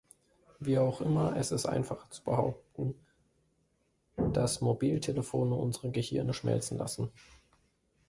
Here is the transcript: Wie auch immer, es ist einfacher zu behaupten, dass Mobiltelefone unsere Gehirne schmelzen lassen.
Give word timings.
Wie 0.59 0.79
auch 0.79 0.99
immer, 1.01 1.35
es 1.37 1.51
ist 1.51 1.67
einfacher 1.67 2.09
zu 2.09 2.23
behaupten, 2.23 2.95
dass 4.17 4.59
Mobiltelefone 4.59 5.53
unsere 5.53 5.91
Gehirne 5.91 6.33
schmelzen 6.33 6.79
lassen. 6.79 7.11